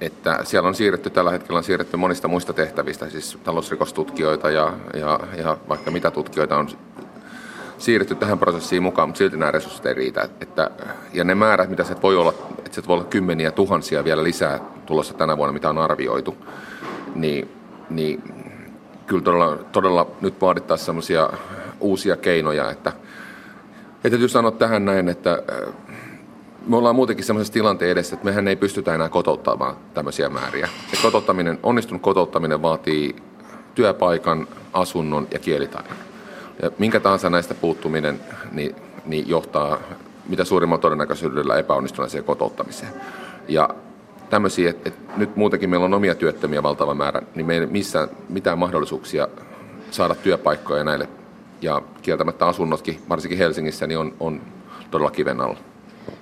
että 0.00 0.38
siellä 0.44 0.68
on 0.68 0.74
siirretty, 0.74 1.10
tällä 1.10 1.30
hetkellä 1.30 1.58
on 1.58 1.64
siirretty 1.64 1.96
monista 1.96 2.28
muista 2.28 2.52
tehtävistä, 2.52 3.10
siis 3.10 3.38
talousrikostutkijoita 3.44 4.50
ja, 4.50 4.72
ja, 4.94 5.20
ja 5.36 5.56
vaikka 5.68 5.90
mitä 5.90 6.10
tutkijoita 6.10 6.56
on 6.56 6.68
siirretty 7.78 8.14
tähän 8.14 8.38
prosessiin 8.38 8.82
mukaan, 8.82 9.08
mutta 9.08 9.18
silti 9.18 9.36
nämä 9.36 9.50
resurssit 9.50 9.86
ei 9.86 9.94
riitä. 9.94 10.28
Että, 10.40 10.70
ja 11.12 11.24
ne 11.24 11.34
määrät, 11.34 11.70
mitä 11.70 11.84
se 11.84 11.96
voi 12.02 12.16
olla, 12.16 12.34
että 12.58 12.74
se 12.74 12.82
voi 12.86 12.94
olla 12.94 13.04
kymmeniä 13.04 13.50
tuhansia 13.50 14.04
vielä 14.04 14.24
lisää 14.24 14.60
tulossa 14.86 15.14
tänä 15.14 15.36
vuonna, 15.36 15.52
mitä 15.52 15.70
on 15.70 15.78
arvioitu, 15.78 16.36
niin, 17.14 17.50
niin 17.90 18.22
kyllä 19.06 19.22
todella, 19.22 19.56
todella 19.72 20.10
nyt 20.20 20.40
vaadittaisiin 20.40 20.86
sellaisia 20.86 21.30
uusia 21.80 22.16
keinoja, 22.16 22.70
että– 22.70 22.92
ja 24.04 24.10
täytyy 24.10 24.28
sanoa 24.28 24.50
tähän 24.50 24.84
näin, 24.84 25.08
että 25.08 25.42
äh, 25.52 25.74
me 26.66 26.76
ollaan 26.76 26.96
muutenkin 26.96 27.24
sellaisessa 27.24 27.52
tilanteen 27.52 27.90
edessä, 27.90 28.14
että 28.14 28.24
mehän 28.24 28.48
ei 28.48 28.56
pystytä 28.56 28.94
enää 28.94 29.08
kotouttamaan 29.08 29.76
tämmöisiä 29.94 30.28
määriä. 30.28 30.68
Ja 30.92 30.98
kotouttaminen, 31.02 31.58
onnistunut 31.62 32.02
kotouttaminen 32.02 32.62
vaatii 32.62 33.16
työpaikan, 33.74 34.48
asunnon 34.72 35.28
ja 35.32 35.38
kielitaidon. 35.38 35.96
Ja 36.62 36.70
minkä 36.78 37.00
tahansa 37.00 37.30
näistä 37.30 37.54
puuttuminen 37.54 38.20
niin, 38.52 38.76
niin 39.06 39.28
johtaa 39.28 39.78
mitä 40.28 40.44
suurimmalla 40.44 40.82
todennäköisyydellä 40.82 41.58
epäonnistuneeseen 41.58 42.24
kotouttamiseen. 42.24 42.92
Ja 43.48 43.68
tämmöisiä, 44.30 44.70
että, 44.70 44.88
että 44.88 45.12
nyt 45.16 45.36
muutenkin 45.36 45.70
meillä 45.70 45.84
on 45.84 45.94
omia 45.94 46.14
työttömiä 46.14 46.62
valtava 46.62 46.94
määrä, 46.94 47.22
niin 47.34 47.46
meillä 47.46 47.66
ei 47.66 47.72
missään 47.72 48.08
mitään 48.28 48.58
mahdollisuuksia 48.58 49.28
saada 49.90 50.14
työpaikkoja 50.14 50.84
näille 50.84 51.08
ja 51.60 51.82
kieltämättä 52.02 52.46
asunnotkin, 52.46 53.02
varsinkin 53.08 53.38
Helsingissä, 53.38 53.86
niin 53.86 53.98
on, 53.98 54.14
on 54.20 54.40
todella 54.90 55.10
kiven 55.10 55.40
alla. 55.40 55.58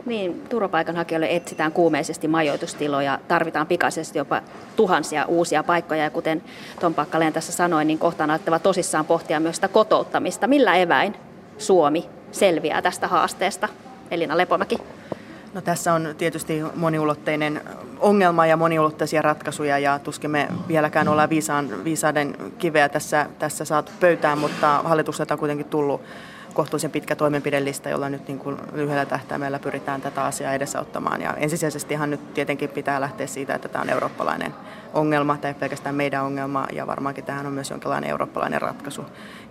Niin, 0.07 0.43
turvapaikanhakijoille 0.49 1.29
etsitään 1.31 1.73
kuumeisesti 1.73 2.29
majoitustiloja, 2.29 3.19
tarvitaan 3.29 3.67
pikaisesti 3.67 4.19
jopa 4.19 4.43
tuhansia 4.77 5.27
uusia 5.27 5.63
paikkoja 5.63 6.05
ja 6.05 6.11
kuten 6.11 6.43
Tom 6.81 6.95
Pakkaleen 6.95 7.33
tässä 7.33 7.53
sanoi, 7.53 7.85
niin 7.85 7.99
kohtaan 7.99 8.31
alettava 8.31 8.59
tosissaan 8.59 9.05
pohtia 9.05 9.41
myös 9.41 9.57
sitä 9.57 9.69
kotouttamista. 9.69 10.47
Millä 10.47 10.77
eväin 10.77 11.15
Suomi 11.59 12.09
selviää 12.33 12.83
tästä 12.83 13.09
haasteesta? 13.09 13.69
Elina 14.11 14.37
Lepomäki. 14.37 14.79
No, 15.59 15.63
tässä 15.63 15.93
on 15.93 16.15
tietysti 16.19 16.63
moniulotteinen 16.75 17.61
ongelma 18.01 18.47
ja 18.47 18.57
moniulotteisia 18.57 19.23
ratkaisuja 19.23 19.79
ja 19.79 19.99
tuskin 19.99 20.31
me 20.31 20.49
vieläkään 20.69 21.09
ollaan 21.09 21.31
viisaan, 21.31 21.85
viisaiden 21.85 22.37
kiveä 22.59 22.89
tässä, 22.89 23.27
tässä 23.39 23.65
saatu 23.65 23.93
pöytään, 24.01 24.39
mutta 24.39 24.81
hallitukselta 24.85 25.35
on 25.35 25.39
kuitenkin 25.39 25.67
tullut 25.67 26.03
kohtuullisen 26.55 26.91
pitkä 26.91 27.17
toimenpidelista, 27.17 27.89
jolla 27.89 28.09
nyt 28.09 28.29
niin 28.29 28.39
kuin 28.39 28.57
lyhyellä 28.73 29.07
tähtäimellä 29.07 29.59
pyritään 29.59 30.01
tätä 30.01 30.25
asiaa 30.25 30.53
edesauttamaan. 30.53 31.21
Ja 31.23 31.35
ensisijaisestihan 31.35 32.11
nyt 32.11 32.35
tietenkin 32.35 32.71
pitää 32.71 33.01
lähteä 33.01 33.27
siitä, 33.27 33.55
että 33.55 33.69
tämä 33.69 33.83
on 33.83 33.91
eurooppalainen 33.91 34.55
ongelma, 34.95 35.37
tai 35.37 35.55
pelkästään 35.55 35.95
meidän 35.95 36.25
ongelma, 36.25 36.67
ja 36.73 36.87
varmaankin 36.87 37.25
tähän 37.25 37.47
on 37.47 37.53
myös 37.53 37.71
jonkinlainen 37.71 38.11
eurooppalainen 38.11 38.63
ratkaisu. 38.63 39.05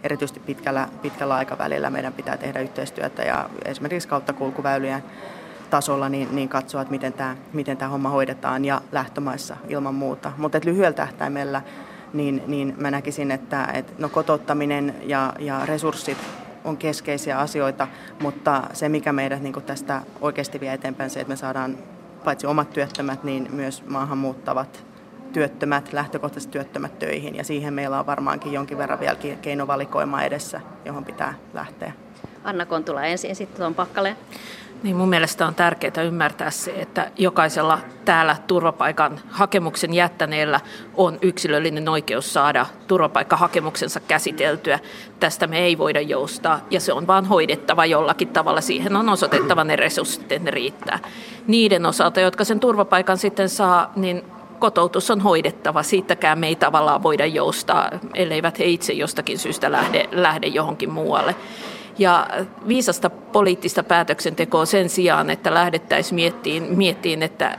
Erityisesti 0.04 0.40
pitkällä, 0.40 0.88
pitkällä 1.02 1.36
aikavälillä 1.36 1.90
meidän 1.90 2.14
pitää 2.14 2.38
tehdä 2.38 2.60
yhteistyötä 2.60 3.24
ja 3.24 3.50
esimerkiksi 3.66 4.10
kulkuväylien 4.38 5.04
tasolla 5.70 6.10
niin, 6.10 6.28
niin 6.36 6.50
katsoa, 6.50 6.82
että 6.82 6.92
miten 6.92 7.14
tämä, 7.14 7.36
miten 7.54 7.78
tämä 7.78 7.90
homma 7.90 8.10
hoidetaan 8.10 8.66
ja 8.66 8.82
lähtömaissa 8.92 9.58
ilman 9.70 9.96
muuta. 9.96 10.32
Mutta 10.38 10.60
lyhyellä 10.64 10.94
tähtäimellä 10.94 11.62
niin, 12.14 12.44
niin 12.48 12.76
mä 12.78 12.92
näkisin, 12.92 13.32
että, 13.32 13.66
että 13.74 13.94
no, 13.98 14.10
kotouttaminen 14.10 14.96
ja, 15.04 15.34
ja 15.40 15.66
resurssit 15.66 16.18
on 16.64 16.78
keskeisiä 16.78 17.40
asioita, 17.40 17.88
mutta 18.22 18.64
se 18.74 18.90
mikä 18.90 19.14
meidät 19.14 19.42
niin 19.42 19.54
tästä 19.54 20.02
oikeasti 20.22 20.60
vie 20.60 20.74
eteenpäin, 20.74 21.10
se, 21.10 21.20
että 21.20 21.30
me 21.30 21.36
saadaan 21.36 21.78
paitsi 22.24 22.48
omat 22.48 22.74
työttömät, 22.74 23.24
niin 23.24 23.48
myös 23.52 23.84
maahanmuuttavat 23.88 24.84
työttömät, 25.34 25.94
lähtökohtaisesti 25.94 26.52
työttömät 26.52 27.00
töihin. 27.00 27.36
Ja 27.36 27.44
siihen 27.44 27.74
meillä 27.74 28.00
on 28.00 28.06
varmaankin 28.06 28.54
jonkin 28.54 28.78
verran 28.78 29.00
vielä 29.00 29.18
keinovalikoima 29.42 30.24
edessä, 30.24 30.62
johon 30.86 31.06
pitää 31.06 31.34
lähteä. 31.54 31.94
Anna 32.44 32.66
Kontula 32.66 33.04
ensin, 33.04 33.36
sitten 33.36 33.66
on 33.66 33.76
Pakkaleen. 33.76 34.18
Niin 34.84 34.96
mun 34.96 35.10
mielestä 35.10 35.48
on 35.48 35.56
tärkeää 35.56 36.02
ymmärtää 36.06 36.52
se, 36.52 36.72
että 36.72 37.12
jokaisella 37.18 37.80
täällä 38.06 38.36
turvapaikan 38.48 39.20
hakemuksen 39.30 39.94
jättäneellä 39.94 40.60
on 40.96 41.18
yksilöllinen 41.22 41.90
oikeus 41.90 42.34
saada 42.34 42.66
turvapaikkahakemuksensa 42.88 44.00
käsiteltyä. 44.00 44.80
Tästä 45.20 45.48
me 45.48 45.60
ei 45.60 45.78
voida 45.78 46.02
joustaa 46.02 46.60
ja 46.70 46.80
se 46.80 46.94
on 46.94 47.08
vaan 47.08 47.26
hoidettava 47.26 47.86
jollakin 47.86 48.28
tavalla. 48.28 48.62
Siihen 48.62 48.96
on 48.96 49.10
osoitettava 49.10 49.64
ne 49.64 49.76
resurssit, 49.76 50.44
ne 50.44 50.52
riittää. 50.52 51.00
Niiden 51.48 51.86
osalta, 51.86 52.20
jotka 52.20 52.44
sen 52.44 52.60
turvapaikan 52.60 53.18
sitten 53.18 53.50
saa, 53.50 53.92
niin 53.96 54.24
kotoutus 54.60 55.12
on 55.12 55.22
hoidettava. 55.22 55.84
Siitäkään 55.84 56.40
me 56.40 56.48
ei 56.48 56.56
tavallaan 56.56 57.04
voida 57.04 57.26
joustaa, 57.26 57.90
elleivät 58.14 58.60
he 58.60 58.66
itse 58.66 58.94
jostakin 58.94 59.40
syystä 59.40 59.72
lähde, 59.72 60.10
lähde 60.12 60.48
johonkin 60.48 60.92
muualle. 60.92 61.36
Ja 61.98 62.28
viisasta 62.68 63.10
poliittista 63.10 63.84
päätöksentekoa 63.84 64.66
sen 64.66 64.90
sijaan, 64.90 65.30
että 65.30 65.54
lähdettäisiin 65.54 66.16
miettiin, 66.16 66.78
miettiin, 66.78 67.24
että, 67.24 67.58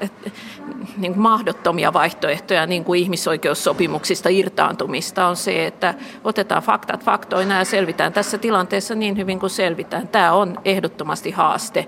niin 0.96 1.12
kuin 1.12 1.22
mahdottomia 1.22 1.92
vaihtoehtoja 1.92 2.66
niin 2.66 2.84
kuin 2.84 3.00
ihmisoikeussopimuksista 3.00 4.28
irtaantumista 4.28 5.26
on 5.26 5.36
se, 5.36 5.66
että 5.66 5.94
otetaan 6.24 6.62
faktat 6.62 7.04
faktoina 7.04 7.58
ja 7.58 7.64
selvitään 7.64 8.12
tässä 8.12 8.38
tilanteessa 8.38 8.94
niin 8.94 9.16
hyvin 9.16 9.40
kuin 9.40 9.50
selvitään. 9.50 10.08
Tämä 10.08 10.32
on 10.32 10.58
ehdottomasti 10.64 11.30
haaste 11.30 11.86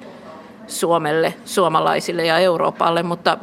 Suomelle, 0.67 1.35
suomalaisille 1.45 2.27
ja 2.27 2.39
Euroopalle, 2.39 3.03
mutta 3.03 3.39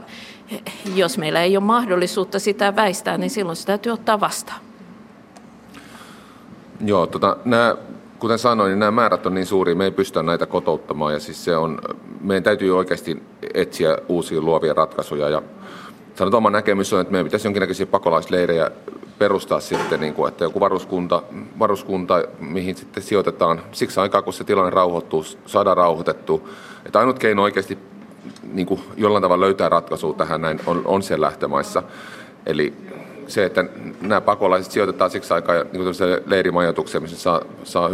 jos 0.96 1.18
meillä 1.18 1.42
ei 1.42 1.58
ole 1.58 1.64
mahdollisuutta 1.64 2.40
sitä 2.40 2.76
väistää, 2.76 3.18
niin 3.18 3.30
silloin 3.30 3.56
se 3.56 3.66
täytyy 3.66 3.92
ottaa 3.92 4.20
vastaan. 4.20 4.60
Joo, 6.86 7.08
tota, 7.08 7.38
nämä 7.46 7.76
kuten 8.20 8.40
sanoin, 8.40 8.70
niin 8.70 8.80
nämä 8.80 8.92
määrät 8.92 9.26
on 9.26 9.34
niin 9.34 9.46
suuria, 9.46 9.76
me 9.76 9.86
ei 9.86 9.92
pystytä 9.92 10.24
näitä 10.24 10.46
kotouttamaan 10.46 11.14
ja 11.14 11.20
siis 11.20 11.46
se 11.46 11.58
on, 11.58 11.80
meidän 12.22 12.44
täytyy 12.44 12.78
oikeasti 12.78 13.24
etsiä 13.54 13.98
uusia 14.08 14.42
luovia 14.42 14.74
ratkaisuja 14.74 15.30
ja 15.30 15.42
sanotaan 16.16 16.38
oma 16.38 16.50
näkemys 16.50 16.94
on, 16.94 17.02
että 17.02 17.12
meidän 17.12 17.26
pitäisi 17.26 17.48
jonkinnäköisiä 17.48 17.86
pakolaisleirejä 17.86 18.72
perustaa 19.20 19.60
sitten, 19.60 20.00
niin 20.00 20.14
kuin, 20.14 20.28
että 20.28 20.44
joku 20.44 20.60
varuskunta, 20.60 21.24
varuskunta, 21.60 22.24
mihin 22.40 22.76
sitten 22.76 23.04
sijoitetaan 23.04 23.62
siksi 23.72 24.00
aikaa, 24.00 24.22
kun 24.22 24.34
se 24.34 24.44
tilanne 24.44 24.70
rauhoittuu, 24.70 25.26
saadaan 25.46 25.78
rauhoitettu. 25.78 26.50
Että 26.86 27.00
ainut 27.00 27.20
keino 27.20 27.44
oikeasti 27.44 27.78
niin 28.54 28.68
kuin 28.68 28.82
jollain 28.98 29.22
tavalla 29.22 29.46
löytää 29.46 29.70
ratkaisua 29.70 30.14
tähän 30.14 30.42
näin 30.42 30.60
on, 30.66 30.82
on 30.86 31.04
siellä 31.04 31.26
lähtömaissa. 31.26 31.84
Eli 32.46 32.74
se, 33.28 33.46
että 33.46 33.66
nämä 34.02 34.22
pakolaiset 34.22 34.72
sijoitetaan 34.72 35.12
siksi 35.12 35.34
aikaa 35.34 35.56
niin 35.56 35.84
leirimajoitukseen, 36.26 37.02
missä 37.02 37.18
saa, 37.18 37.42
saa 37.64 37.90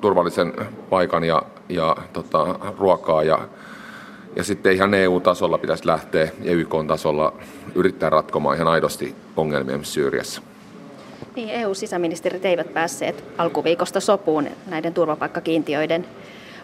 turvallisen 0.00 0.52
paikan 0.90 1.24
ja, 1.24 1.42
ja 1.68 1.96
tota, 2.12 2.58
ruokaa 2.78 3.22
ja, 3.22 3.38
ja 4.36 4.44
sitten 4.44 4.72
ihan 4.72 4.94
EU-tasolla 4.94 5.58
pitäisi 5.58 5.86
lähteä 5.86 6.28
ja 6.42 6.52
YK-tasolla 6.52 7.32
yrittää 7.74 8.10
ratkomaan 8.10 8.56
ihan 8.56 8.68
aidosti 8.68 9.14
ongelmia 9.36 9.78
Syyriassa. 9.82 10.42
Niin, 11.36 11.50
EU-sisäministerit 11.50 12.44
eivät 12.44 12.74
päässeet 12.74 13.24
alkuviikosta 13.38 14.00
sopuun 14.00 14.48
näiden 14.66 14.94
turvapaikkakiintiöiden 14.94 16.06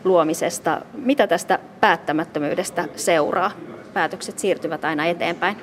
luomisesta. 0.04 0.80
Mitä 0.94 1.26
tästä 1.26 1.58
päättämättömyydestä 1.80 2.88
seuraa? 2.96 3.50
Päätökset 3.94 4.38
siirtyvät 4.38 4.84
aina 4.84 5.06
eteenpäin. 5.06 5.56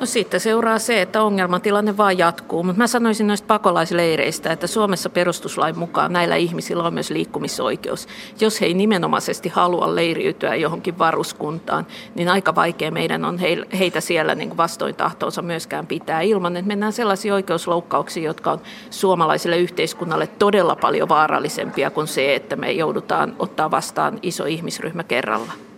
No 0.00 0.06
sitten 0.06 0.40
seuraa 0.40 0.78
se, 0.78 1.02
että 1.02 1.22
ongelmatilanne 1.22 1.96
vaan 1.96 2.18
jatkuu. 2.18 2.62
Mutta 2.62 2.78
mä 2.78 2.86
sanoisin 2.86 3.26
noista 3.26 3.46
pakolaisleireistä, 3.46 4.52
että 4.52 4.66
Suomessa 4.66 5.10
perustuslain 5.10 5.78
mukaan 5.78 6.12
näillä 6.12 6.36
ihmisillä 6.36 6.82
on 6.82 6.94
myös 6.94 7.10
liikkumisoikeus. 7.10 8.08
Jos 8.40 8.60
he 8.60 8.66
ei 8.66 8.74
nimenomaisesti 8.74 9.48
halua 9.48 9.94
leiriytyä 9.94 10.54
johonkin 10.54 10.98
varuskuntaan, 10.98 11.86
niin 12.14 12.28
aika 12.28 12.54
vaikea 12.54 12.90
meidän 12.90 13.24
on 13.24 13.38
heitä 13.78 14.00
siellä 14.00 14.34
niin 14.34 14.56
vastoin 14.56 14.94
tahtoonsa 14.94 15.42
myöskään 15.42 15.86
pitää 15.86 16.20
ilman, 16.20 16.56
että 16.56 16.68
mennään 16.68 16.92
sellaisiin 16.92 17.34
oikeusloukkauksiin, 17.34 18.24
jotka 18.24 18.52
on 18.52 18.60
suomalaiselle 18.90 19.58
yhteiskunnalle 19.58 20.26
todella 20.26 20.76
paljon 20.76 21.08
vaarallisempia 21.08 21.90
kuin 21.90 22.06
se, 22.06 22.34
että 22.34 22.56
me 22.56 22.72
joudutaan 22.72 23.36
ottaa 23.38 23.70
vastaan 23.70 24.18
iso 24.22 24.44
ihmisryhmä 24.44 25.04
kerralla. 25.04 25.69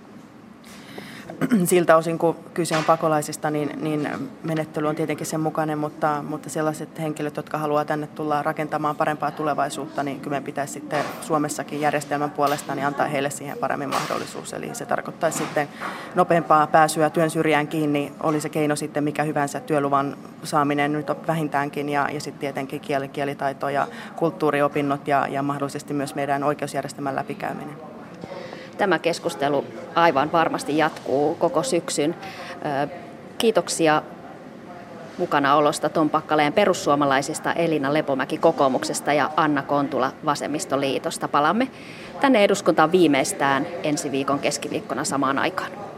siltä 1.64 1.96
osin, 1.96 2.18
kun 2.18 2.36
kyse 2.54 2.76
on 2.76 2.84
pakolaisista, 2.84 3.50
niin, 3.50 3.70
niin 3.82 4.08
menettely 4.42 4.88
on 4.88 4.96
tietenkin 4.96 5.26
sen 5.26 5.40
mukainen, 5.40 5.78
mutta, 5.78 6.24
mutta 6.28 6.50
sellaiset 6.50 6.98
henkilöt, 6.98 7.36
jotka 7.36 7.58
haluaa 7.58 7.84
tänne 7.84 8.06
tulla 8.06 8.42
rakentamaan 8.42 8.96
parempaa 8.96 9.30
tulevaisuutta, 9.30 10.02
niin 10.02 10.20
kyllä 10.20 10.30
meidän 10.30 10.44
pitäisi 10.44 10.72
sitten 10.72 11.04
Suomessakin 11.20 11.80
järjestelmän 11.80 12.30
puolesta 12.30 12.74
niin 12.74 12.86
antaa 12.86 13.06
heille 13.06 13.30
siihen 13.30 13.58
paremmin 13.58 13.88
mahdollisuus. 13.88 14.52
Eli 14.52 14.74
se 14.74 14.86
tarkoittaisi 14.86 15.38
sitten 15.38 15.68
nopeampaa 16.14 16.66
pääsyä 16.66 17.10
työn 17.10 17.30
syrjään 17.30 17.68
kiinni, 17.68 18.12
oli 18.22 18.40
se 18.40 18.48
keino 18.48 18.76
sitten 18.76 19.04
mikä 19.04 19.22
hyvänsä 19.22 19.60
työluvan 19.60 20.16
saaminen 20.44 20.92
nyt 20.92 21.10
on 21.10 21.16
vähintäänkin, 21.26 21.88
ja, 21.88 22.08
ja 22.12 22.20
sitten 22.20 22.40
tietenkin 22.40 22.80
kieli, 22.80 23.08
kielitaito 23.08 23.68
ja 23.68 23.88
kulttuuriopinnot 24.16 25.08
ja, 25.08 25.26
ja 25.30 25.42
mahdollisesti 25.42 25.94
myös 25.94 26.14
meidän 26.14 26.44
oikeusjärjestelmän 26.44 27.16
läpikäyminen 27.16 27.91
tämä 28.78 28.98
keskustelu 28.98 29.64
aivan 29.94 30.32
varmasti 30.32 30.78
jatkuu 30.78 31.34
koko 31.34 31.62
syksyn. 31.62 32.14
Kiitoksia 33.38 34.02
mukana 35.18 35.54
olosta 35.56 35.88
Tom 35.88 36.10
Pakkaleen 36.10 36.52
perussuomalaisista, 36.52 37.52
Elina 37.52 37.94
Lepomäki 37.94 38.38
kokoomuksesta 38.38 39.12
ja 39.12 39.30
Anna 39.36 39.62
Kontula 39.62 40.12
Vasemmistoliitosta. 40.24 41.28
Palaamme 41.28 41.68
tänne 42.20 42.44
eduskuntaan 42.44 42.92
viimeistään 42.92 43.66
ensi 43.82 44.10
viikon 44.10 44.38
keskiviikkona 44.38 45.04
samaan 45.04 45.38
aikaan. 45.38 45.91